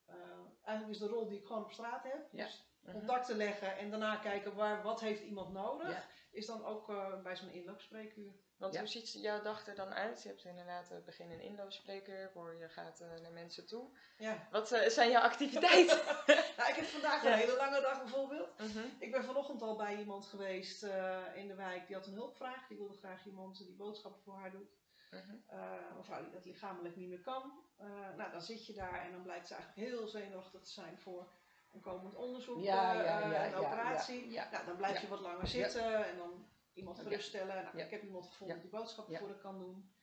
eh, 0.05 0.15
eigenlijk 0.63 0.89
is 1.00 1.07
de 1.07 1.13
rol 1.13 1.27
die 1.27 1.39
ik 1.39 1.45
gewoon 1.45 1.63
op 1.63 1.72
straat 1.72 2.03
heb. 2.03 2.27
Ja. 2.31 2.45
Dus 2.45 2.65
Mhm. 2.81 2.91
contacten 2.98 3.36
leggen 3.38 3.77
en 3.77 3.89
daarna 3.89 4.15
kijken 4.15 4.55
waar, 4.55 4.84
wat 4.84 5.01
heeft 5.01 5.22
iemand 5.24 5.53
nodig. 5.53 5.89
Ja. 5.89 6.03
Is 6.31 6.45
dan 6.45 6.65
ook 6.65 6.89
eh, 6.89 7.22
bij 7.22 7.36
zo'n 7.36 7.51
inloopspreekuur. 7.51 8.34
Want 8.57 8.74
Ja. 8.74 8.79
hoe 8.79 8.89
ziet 8.89 9.13
jouw 9.13 9.41
dag 9.41 9.67
er 9.67 9.75
dan 9.75 9.93
uit? 9.93 10.24
Je 10.24 10.29
hebt 10.29 10.43
inderdaad 10.45 10.91
uh, 10.91 10.97
begin 11.05 11.31
een 11.31 11.41
inloopspreker, 11.41 12.29
voor 12.31 12.55
je 12.55 12.69
gaat 12.69 13.01
uh, 13.01 13.21
naar 13.21 13.31
mensen 13.31 13.65
toe. 13.67 13.89
Ja. 14.17 14.47
Wat 14.51 14.71
uh, 14.71 14.88
zijn 14.88 15.09
jouw 15.12 15.21
activiteiten? 15.21 15.97
nou, 16.57 16.69
ik 16.69 16.75
heb 16.75 16.85
vandaag 16.85 17.24
Ja. 17.24 17.31
een 17.31 17.38
hele 17.39 17.55
lange 17.55 17.81
dag 17.81 17.97
bijvoorbeeld. 18.00 18.57
Mhm. 18.59 18.79
Ik 19.00 19.12
ben 19.12 19.24
vanochtend 19.24 19.62
al 19.62 19.75
bij 19.75 19.95
iemand 19.97 20.25
geweest 20.25 20.83
eh, 20.83 21.17
in 21.35 21.47
de 21.47 21.55
wijk 21.55 21.88
die 21.88 21.95
had 21.95 22.07
een 22.07 22.13
hulpvraag. 22.13 22.67
Die 22.67 22.77
wilde 22.77 22.97
graag 22.97 23.25
iemand 23.25 23.57
die 23.57 23.75
boodschappen 23.75 24.21
voor 24.21 24.35
haar 24.35 24.51
doet. 24.51 24.69
Mhm. 25.12 25.35
Eh, 25.47 25.71
een 25.97 26.03
vrouw 26.03 26.21
die 26.24 26.31
dat 26.31 26.45
lichamelijk 26.45 26.95
niet 26.95 27.09
meer 27.09 27.21
kan. 27.21 27.63
Eh, 27.77 27.88
nou, 28.17 28.31
dan 28.31 28.41
zit 28.41 28.65
je 28.65 28.74
daar 28.74 29.01
en 29.05 29.12
dan 29.12 29.21
blijkt 29.21 29.47
ze 29.47 29.53
eigenlijk 29.55 29.89
heel 29.89 30.07
zenuwachtig 30.07 30.62
te 30.62 30.71
zijn 30.71 30.97
voor 31.00 31.27
een 31.74 31.81
komend 31.81 32.15
onderzoek, 32.15 32.59
Ja, 32.63 32.93
eh, 33.00 33.05
ja, 33.05 33.21
eh, 33.21 33.31
ja, 33.31 33.45
een 33.47 33.55
operatie. 33.55 34.29
ja, 34.31 34.43
ja. 34.43 34.50
Nou, 34.51 34.65
dan 34.65 34.75
blijf 34.75 35.01
je 35.01 35.07
wat 35.07 35.19
langer 35.19 35.47
zitten 35.47 36.05
en 36.05 36.17
dan 36.17 36.47
iemand 36.75 37.00
geruststellen. 37.00 37.63
Nou. 37.63 37.79
Ik 37.79 37.89
heb 37.91 38.03
iemand 38.03 38.27
gevonden 38.27 38.62
die 38.62 38.70
boodschappen 38.70 39.17
voor 39.17 39.27
haar 39.27 39.38
kan 39.38 39.58
doen. 39.60 39.94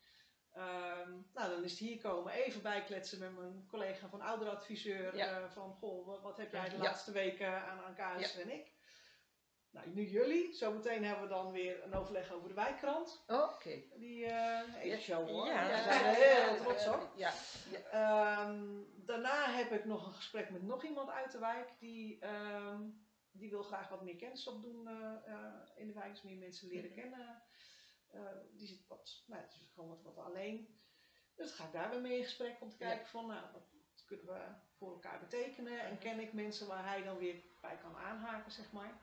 Ehm, 0.52 1.10
nou, 1.34 1.50
dan 1.50 1.64
is 1.64 1.70
het 1.70 1.78
hier 1.80 1.98
komen, 2.00 2.32
even 2.32 2.62
bijkletsen 2.62 3.18
met 3.18 3.36
mijn 3.36 3.66
collega 3.66 4.08
van 4.08 4.20
ouderadviseur. 4.20 5.16
Ja. 5.16 5.40
eh, 5.40 5.50
van, 5.50 5.72
goh, 5.74 6.22
wat, 6.22 6.36
heb 6.36 6.52
jij 6.52 6.68
de 6.68 6.76
Ja. 6.76 6.82
laatste 6.82 7.12
weken 7.12 7.62
aan, 7.64 7.96
aan 7.98 8.22
en 8.22 8.50
ik? 8.50 8.72
Nou, 9.70 9.88
nu 9.88 10.02
jullie. 10.04 10.52
Zometeen 10.52 11.04
hebben 11.04 11.22
we 11.28 11.34
dan 11.34 11.52
weer 11.52 11.84
een 11.84 11.94
overleg 11.94 12.32
over 12.32 12.48
de 12.48 12.54
wijkkrant. 12.54 13.24
Oké. 13.26 13.82
Die 13.94 14.26
eh 14.26 14.84
even 14.84 15.00
show 15.02 15.28
hoor. 15.28 15.46
Ja. 15.46 15.68
Daar 15.68 15.82
zijn 15.82 16.02
we 16.02 16.16
heel 16.16 16.56
trots 16.56 16.86
op. 16.86 17.12
Ja, 17.16 17.32
Ehm, 17.90 18.64
daarna 18.96 19.50
heb 19.50 19.72
ik 19.72 19.84
nog 19.84 20.06
een 20.06 20.12
gesprek 20.12 20.50
met 20.50 20.62
nog 20.62 20.84
iemand 20.84 21.10
uit 21.10 21.32
de 21.32 21.38
wijk. 21.38 21.68
Die, 21.78 22.18
ehm, 22.20 22.82
die 23.32 23.50
wil 23.50 23.62
graag 23.62 23.88
wat 23.88 24.02
meer 24.02 24.16
kennis 24.16 24.46
opdoen 24.46 24.88
eh, 24.88 25.32
eh, 25.34 25.54
in 25.74 25.86
de 25.86 25.92
wijk. 25.92 26.12
Dus 26.12 26.22
meer 26.22 26.36
mensen 26.38 26.68
leren 26.68 26.90
Mhm. 26.90 27.00
kennen. 27.00 27.42
Eh, 28.08 28.20
die 28.52 28.66
zit 28.68 28.86
wat, 28.88 29.22
nou, 29.26 29.42
het 29.42 29.52
is 29.54 29.70
gewoon 29.74 29.88
wat, 29.88 30.02
wat 30.02 30.24
alleen. 30.24 30.76
Dus 31.34 31.52
ga 31.52 31.64
ik 31.64 31.72
daar 31.72 31.90
weer 31.90 32.00
mee 32.00 32.16
in 32.18 32.24
gesprek 32.24 32.60
om 32.60 32.70
te 32.70 32.76
kijken 32.76 33.06
van, 33.06 33.26
nou, 33.26 33.52
wat 33.52 33.62
kunnen 34.06 34.26
we 34.26 34.40
voor 34.78 34.92
elkaar 34.92 35.20
betekenen? 35.20 35.80
En 35.80 35.98
ken 35.98 36.20
ik 36.20 36.32
mensen 36.32 36.66
waar 36.66 36.84
hij 36.86 37.02
dan 37.02 37.18
weer 37.18 37.42
bij 37.60 37.78
kan 37.78 37.96
aanhaken, 37.96 38.52
zeg 38.52 38.72
maar. 38.72 38.98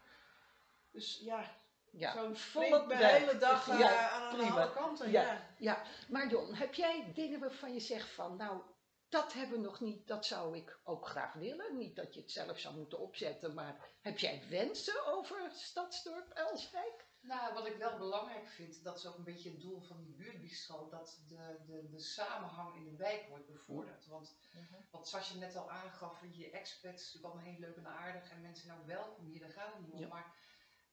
Dus 0.91 1.19
ja, 1.23 1.55
ja. 1.91 2.13
zo'n 2.13 2.35
Volle 2.35 2.87
de 2.87 2.95
hele 2.95 3.37
dag 3.37 3.77
Ja, 3.79 4.09
aan, 4.09 4.21
aan 4.21 4.35
prima. 4.37 4.61
alle 4.61 4.71
kanten. 4.73 5.11
Ja. 5.11 5.47
Ja. 5.57 5.83
Maar 6.09 6.29
Jon, 6.29 6.53
heb 6.53 6.73
jij 6.73 7.11
dingen 7.13 7.39
waarvan 7.39 7.73
je 7.73 7.79
zegt 7.79 8.09
van, 8.09 8.35
nou, 8.37 8.61
dat 9.09 9.33
hebben 9.33 9.57
we 9.57 9.63
nog 9.65 9.79
niet, 9.79 10.07
dat 10.07 10.25
zou 10.25 10.57
ik 10.57 10.79
ook 10.83 11.07
graag 11.07 11.33
willen. 11.33 11.77
Niet 11.77 11.95
dat 11.95 12.13
je 12.13 12.21
het 12.21 12.31
zelf 12.31 12.59
zou 12.59 12.75
moeten 12.75 12.99
opzetten, 12.99 13.53
maar 13.53 13.89
heb 14.01 14.17
jij 14.19 14.43
wensen 14.49 15.05
over 15.05 15.51
Stadsdorp 15.51 16.29
Elswijk? 16.29 17.07
Nou, 17.21 17.53
wat 17.53 17.65
ik 17.65 17.75
wel 17.77 17.97
belangrijk 17.97 18.47
vind, 18.47 18.83
dat 18.83 18.97
is 18.97 19.05
ook 19.05 19.17
een 19.17 19.23
beetje 19.23 19.49
het 19.51 19.61
doel 19.61 19.81
van 19.81 20.03
die 20.03 20.13
buurtbistro, 20.15 20.89
dat 20.89 21.21
de, 21.27 21.57
de, 21.65 21.89
de 21.89 21.99
samenhang 21.99 22.75
in 22.75 22.83
de 22.83 22.95
wijk 22.95 23.27
wordt 23.29 23.47
bevorderd. 23.47 24.05
Want 24.07 24.37
Mhm. 24.53 24.81
wat 24.91 25.09
zoals 25.09 25.29
je 25.29 25.37
net 25.37 25.55
al 25.55 25.71
aangaf, 25.71 26.23
je 26.31 26.49
expats, 26.51 26.83
natuurlijk 27.13 27.25
allemaal 27.33 27.51
heel 27.53 27.59
leuk 27.59 27.75
en 27.75 27.87
aardig 27.87 28.31
en 28.31 28.41
mensen 28.41 28.77
ook 28.79 28.85
welkom 28.85 29.25
hier, 29.25 29.39
daar 29.39 29.49
gaat 29.51 29.73
het 29.73 29.81
niet 29.81 29.91
om. 29.91 29.99
Ja. 29.99 30.07
Maar 30.07 30.35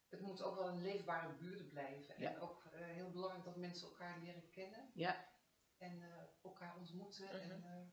het 0.08 0.20
moet 0.20 0.42
ook 0.42 0.54
wel 0.54 0.68
een 0.68 0.82
leefbare 0.82 1.32
buurt 1.34 1.68
blijven. 1.68 2.14
Ja. 2.18 2.30
En 2.30 2.40
ook 2.40 2.64
eh, 2.64 2.80
heel 2.86 3.10
belangrijk 3.10 3.44
dat 3.44 3.56
mensen 3.56 3.88
elkaar 3.88 4.18
leren 4.18 4.50
kennen 4.50 4.90
Ja. 4.94 5.24
en 5.78 6.02
eh, 6.02 6.08
elkaar 6.42 6.76
ontmoeten 6.76 7.26
Mhm. 7.26 7.34
en 7.36 7.50
eh, 7.64 7.70
een 7.70 7.92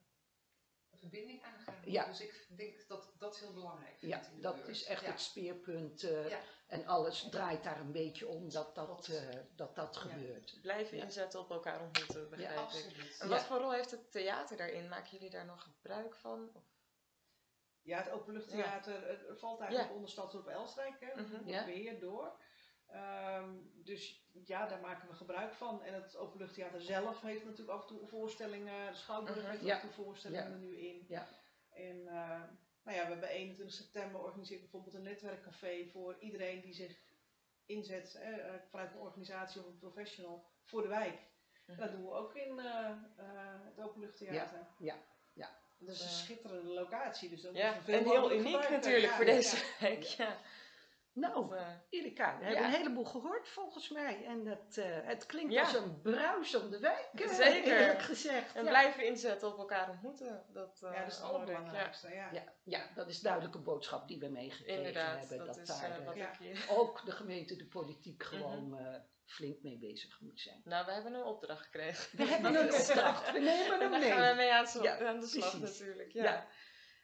verbinding 1.10 1.44
aangaan. 1.44 1.76
Ja. 1.86 2.06
Dus 2.06 2.22
ik 2.22 2.48
denk 2.58 2.88
dat 2.88 3.12
dat 3.18 3.40
heel 3.40 3.54
belangrijk 3.54 3.96
Ja, 4.00 4.26
in 4.28 4.36
de 4.36 4.42
dat 4.42 4.68
is 4.68 4.84
echt 4.84 5.02
Ja. 5.02 5.12
het 5.12 5.22
speerpunt. 5.22 6.04
eh, 6.04 6.30
Ja. 6.30 6.40
En 6.68 6.86
alles 6.86 7.28
draait 7.30 7.64
daar 7.64 7.80
een 7.80 7.92
beetje 7.92 8.28
om 8.28 8.50
dat 8.52 8.76
dat, 8.76 9.08
eh, 9.08 9.30
dat, 9.56 9.76
dat 9.76 9.96
Ja. 9.96 10.02
gebeurt. 10.02 10.60
Blijven 10.62 10.98
Ja. 10.98 11.04
inzetten 11.04 11.40
op 11.40 11.50
elkaar 11.50 11.82
ontmoeten, 11.82 12.30
begrijp 12.30 12.52
ik. 12.52 12.58
Absoluut. 12.58 13.18
En 13.20 13.28
Ja. 13.28 13.34
wat 13.34 13.44
voor 13.44 13.58
rol 13.58 13.72
heeft 13.72 13.92
het 13.92 14.12
theater 14.12 14.58
daarin? 14.58 14.88
Maken 14.90 15.12
jullie 15.12 15.30
daar 15.30 15.46
nog 15.46 15.64
gebruik 15.64 16.16
van? 16.16 16.50
Of- 16.54 16.72
Ja, 17.82 17.98
het 17.98 18.10
openluchttheater 18.10 19.20
valt 19.38 19.60
eigenlijk 19.60 19.94
onder 19.94 20.10
Stadsdorp 20.10 20.48
Elsrijk, 20.48 21.00
hè, 21.00 21.16
dat 21.16 21.28
Mhm. 21.28 21.48
Ja. 21.50 21.94
door. 22.00 22.40
Ehm, 22.94 23.50
dus 23.84 24.28
ja, 24.46 24.68
daar 24.68 24.80
maken 24.82 25.08
we 25.08 25.14
gebruik 25.14 25.54
van. 25.54 25.84
En 25.84 25.94
het 25.94 26.16
openluchttheater 26.18 26.82
zelf 26.82 27.22
heeft 27.22 27.44
natuurlijk 27.46 27.70
af 27.78 27.82
en 27.82 27.88
toe 27.98 28.08
voorstellingen. 28.08 28.92
De 28.92 28.98
Schouwburg 28.98 29.38
Mhm. 29.38 29.50
heeft 29.50 29.64
Ja. 29.64 29.76
af 29.76 29.82
en 29.82 29.88
toe 29.94 30.04
voorstellingen 30.06 30.46
Ja. 30.46 30.52
er 30.52 30.58
nu 30.60 30.78
in. 30.78 31.06
Ja. 31.08 31.28
En 31.70 32.08
eh, 32.08 32.42
nou 32.84 32.98
ja, 32.98 33.04
we 33.04 33.12
hebben 33.12 33.30
21 33.30 33.76
september 33.76 34.22
organiseert 34.24 34.60
bijvoorbeeld 34.62 34.94
een 34.96 35.04
netwerkcafé 35.04 35.86
voor 35.92 36.16
iedereen 36.20 36.62
die 36.62 36.74
zich 36.74 37.00
inzet 37.66 38.16
eh, 38.16 38.34
vanuit 38.70 38.92
een 38.94 39.00
organisatie 39.00 39.62
of 39.62 39.68
een 39.68 39.78
professional 39.80 40.46
voor 40.64 40.82
de 40.82 40.88
wijk. 40.88 41.20
Mhm. 41.66 41.80
Dat 41.80 41.92
doen 41.92 42.04
we 42.06 42.12
ook 42.12 42.36
in 42.36 42.60
eh, 42.60 42.66
eh, 42.86 42.96
het 43.76 43.80
openluchttheater. 43.86 44.68
ja, 44.78 44.96
ja. 45.34 45.62
Dat 45.80 45.96
is 45.96 46.02
een 46.02 46.10
schitterende 46.10 46.74
locatie. 46.74 47.30
Dus 47.30 47.42
dat 47.42 47.56
Ja, 47.56 47.76
en 47.76 48.04
heel 48.04 48.32
uniek 48.32 48.44
gebruiken. 48.46 48.72
natuurlijk 48.72 49.06
Ja, 49.06 49.16
voor 49.16 49.26
deze 49.26 49.56
ja. 49.56 49.64
wijk. 49.80 50.04
Ja. 50.04 50.38
Nou, 51.13 51.50
Dat, 51.50 51.58
eh, 51.58 51.67
Erika, 51.89 52.38
we 52.38 52.43
Ja. 52.43 52.48
hebben 52.50 52.65
een 52.65 52.72
heleboel 52.77 53.05
gehoord 53.05 53.50
volgens 53.50 53.89
mij. 53.89 54.25
En 54.25 54.46
het, 54.46 54.77
eh, 54.77 54.86
het 55.03 55.25
klinkt 55.25 55.53
Ja. 55.53 55.62
als 55.62 55.74
een 55.74 56.01
bruisende 56.01 56.79
wijk, 56.79 57.10
eh, 57.13 57.29
Zeker. 57.29 57.79
eerlijk 57.79 58.01
gezegd. 58.01 58.55
en 58.55 58.63
ja. 58.63 58.70
blijven 58.70 59.05
inzetten 59.05 59.48
op 59.48 59.58
elkaar 59.58 59.89
ontmoeten. 59.89 60.46
Dat, 60.53 60.79
eh, 60.84 60.93
Ja, 60.93 61.00
dat 61.00 61.08
is 61.12 61.17
het 61.17 61.25
belangrijk, 61.25 61.58
allerbelangrijkste. 61.58 62.10
Ja. 62.13 62.29
Ja, 62.32 62.43
ja, 62.63 62.86
dat 62.96 63.10
is 63.10 63.20
duidelijk 63.20 63.55
een 63.55 63.63
boodschap 63.63 64.08
die 64.08 64.20
we 64.20 64.27
meegekregen 64.29 64.77
Inderdaad, 64.77 65.20
hebben. 65.20 65.38
dat, 65.38 65.48
Dat, 65.48 65.58
is 65.58 65.67
daar 65.67 65.89
eh, 65.91 65.98
eh, 65.98 66.05
wat 66.05 66.15
Ja. 66.15 66.32
ik 66.32 66.38
hier... 66.39 66.65
ook 66.79 67.05
de 67.05 67.12
gemeente, 67.12 67.55
de 67.55 67.65
politiek 67.67 68.24
gewoon 68.24 68.77
eh, 68.77 68.96
flink 69.25 69.62
mee 69.62 69.77
bezig 69.77 70.20
moet 70.22 70.39
zijn. 70.39 70.62
Nou, 70.63 70.86
we 70.86 70.91
hebben 70.91 71.13
een 71.13 71.24
opdracht 71.24 71.63
gekregen. 71.63 72.17
We 72.17 72.24
hebben 72.25 72.55
een 72.55 72.74
opdracht, 72.79 73.32
we 73.32 73.39
nemen 73.39 73.74
En 73.74 73.79
hem 73.79 73.91
daar 73.91 74.01
gaan 74.01 74.20
we 74.20 74.25
mee. 74.25 74.36
mee 74.36 74.53
aan, 74.53 74.67
Ja, 74.82 75.08
aan 75.08 75.20
de 75.20 75.27
slag 75.27 75.58
precies. 75.60 75.79
natuurlijk. 75.79 76.12
Ja. 76.12 76.24
Ja. 76.24 76.48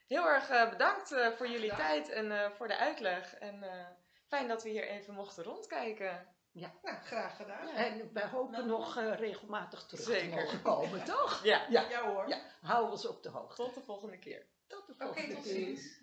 Heel 0.07 0.27
erg 0.29 0.49
eh, 0.49 0.69
bedankt 0.69 1.11
eh, 1.11 1.27
voor 1.31 1.47
jullie 1.49 1.75
tijd 1.75 2.09
en 2.09 2.31
eh, 2.31 2.51
voor 2.51 2.67
de 2.67 2.77
uitleg. 2.77 3.33
En 3.35 3.63
eh, 3.63 3.85
fijn 4.29 4.48
dat 4.48 4.63
we 4.63 4.69
hier 4.69 4.88
even 4.88 5.13
mochten 5.13 5.43
rondkijken. 5.43 6.27
Nou, 6.51 6.71
graag 7.03 7.36
gedaan. 7.36 7.67
Ja. 7.67 7.74
En 7.74 8.09
wij 8.13 8.27
hopen 8.27 8.67
nog 8.67 8.98
eh, 8.98 9.13
regelmatig 9.19 9.86
terug 9.86 10.05
Zeker. 10.05 10.29
te 10.29 10.36
mogen 10.36 10.62
komen, 10.62 11.03
toch? 11.15 11.43
Ja, 11.43 11.65
Ja, 11.69 11.89
Ja 11.89 12.12
hoor. 12.12 12.27
ja, 12.27 12.38
hou 12.62 12.91
ons 12.91 13.07
op 13.07 13.24
de 13.24 13.29
hoogte. 13.29 13.63
tot 13.63 13.74
de 13.74 13.81
volgende 13.81 14.19
keer. 14.19 14.45
Tot 14.67 14.88
de 14.88 14.93
Oké, 14.93 15.03
volgende 15.05 15.33
tot 15.36 15.43
keer. 15.43 15.53
ziens. 15.53 15.98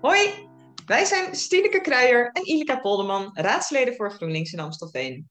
Hoi, 0.00 0.48
wij 0.86 1.04
zijn 1.04 1.34
Stineke 1.34 1.80
Kruijer 1.80 2.30
en 2.32 2.46
Ilika 2.46 2.80
Polderman, 2.80 3.30
raadsleden 3.32 3.94
voor 3.94 4.10
GroenLinks 4.12 4.52
in 4.52 4.60
Amstelveen. 4.60 5.28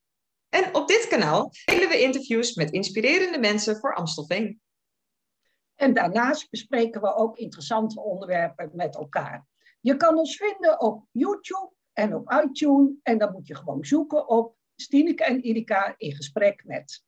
En 0.53 0.75
op 0.75 0.87
dit 0.87 1.07
kanaal 1.07 1.51
delen 1.65 1.89
we 1.89 2.01
interviews 2.01 2.55
met 2.55 2.71
inspirerende 2.71 3.39
mensen 3.39 3.75
voor 3.75 3.95
Amstelveen. 3.95 4.61
En 5.75 5.93
daarnaast 5.93 6.49
bespreken 6.49 7.01
we 7.01 7.15
ook 7.15 7.37
interessante 7.37 8.01
onderwerpen 8.01 8.69
met 8.73 8.95
elkaar. 8.95 9.47
Je 9.81 9.97
kan 9.97 10.17
ons 10.17 10.37
vinden 10.37 10.81
op 10.81 11.05
YouTube 11.11 11.71
en 11.93 12.15
op 12.15 12.31
iTunes. 12.45 12.91
En 13.03 13.17
dan 13.17 13.31
moet 13.31 13.47
je 13.47 13.55
gewoon 13.55 13.85
zoeken 13.85 14.27
op 14.27 14.55
Stineke 14.75 15.23
en 15.23 15.43
Irika 15.43 15.93
in 15.97 16.15
gesprek 16.15 16.63
met. 16.65 17.03